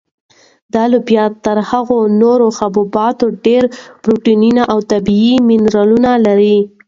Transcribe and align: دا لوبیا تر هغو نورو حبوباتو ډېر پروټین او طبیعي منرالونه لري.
دا 0.73 0.83
لوبیا 0.91 1.25
تر 1.45 1.57
هغو 1.69 1.97
نورو 2.21 2.47
حبوباتو 2.57 3.25
ډېر 3.45 3.63
پروټین 4.03 4.57
او 4.71 4.77
طبیعي 4.91 5.35
منرالونه 5.49 6.11
لري. 6.25 6.57